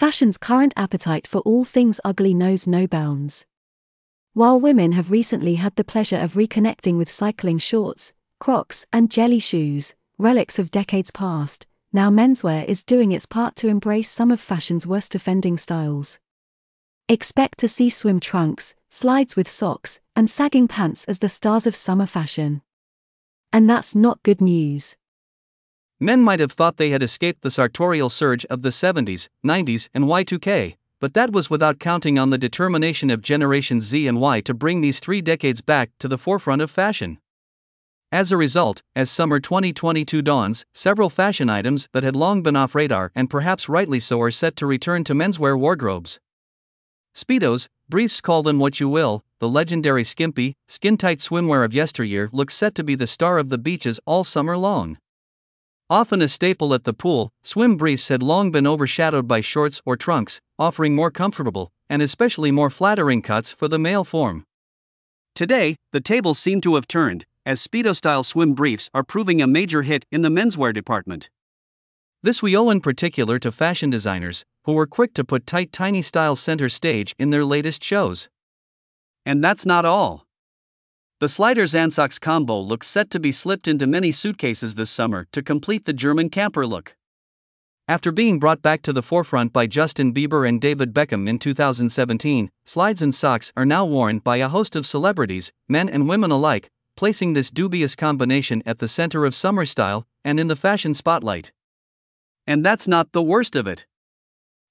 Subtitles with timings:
[0.00, 3.44] fashion's current appetite for all things ugly knows no bounds.
[4.32, 9.40] While women have recently had the pleasure of reconnecting with cycling shorts, crocs, and jelly
[9.40, 14.40] shoes, relics of decades past, now menswear is doing its part to embrace some of
[14.40, 16.18] fashion's worst offending styles.
[17.06, 21.74] Expect to see swim trunks, slides with socks, and sagging pants as the stars of
[21.74, 22.62] summer fashion.
[23.52, 24.96] And that's not good news.
[26.02, 30.04] Men might have thought they had escaped the sartorial surge of the 70s, 90s, and
[30.04, 34.54] Y2K, but that was without counting on the determination of Generation Z and Y to
[34.54, 37.18] bring these three decades back to the forefront of fashion.
[38.10, 42.74] As a result, as summer 2022 dawns, several fashion items that had long been off
[42.74, 46.18] radar and perhaps rightly so are set to return to menswear wardrobes.
[47.14, 52.30] Speedos, briefs call them what you will, the legendary skimpy, skin tight swimwear of yesteryear
[52.32, 54.96] looks set to be the star of the beaches all summer long.
[55.90, 59.96] Often a staple at the pool, swim briefs had long been overshadowed by shorts or
[59.96, 64.46] trunks, offering more comfortable, and especially more flattering cuts for the male form.
[65.34, 69.48] Today, the tables seem to have turned, as Speedo style swim briefs are proving a
[69.48, 71.28] major hit in the menswear department.
[72.22, 76.02] This we owe in particular to fashion designers, who were quick to put tight, tiny
[76.02, 78.28] styles center stage in their latest shows.
[79.26, 80.24] And that's not all.
[81.20, 85.42] The Sliders Ansox combo looks set to be slipped into many suitcases this summer to
[85.42, 86.96] complete the German camper look.
[87.86, 92.50] After being brought back to the forefront by Justin Bieber and David Beckham in 2017,
[92.64, 96.70] slides and socks are now worn by a host of celebrities, men and women alike,
[96.96, 101.52] placing this dubious combination at the center of summer style and in the fashion spotlight.
[102.46, 103.84] And that's not the worst of it.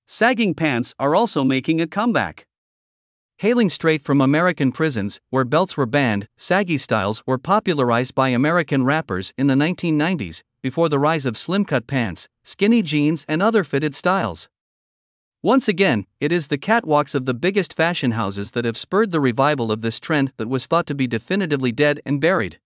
[0.07, 2.47] Sagging pants are also making a comeback.
[3.39, 8.83] Hailing straight from American prisons, where belts were banned, saggy styles were popularized by American
[8.83, 13.63] rappers in the 1990s, before the rise of slim cut pants, skinny jeans, and other
[13.63, 14.49] fitted styles.
[15.41, 19.21] Once again, it is the catwalks of the biggest fashion houses that have spurred the
[19.21, 22.59] revival of this trend that was thought to be definitively dead and buried.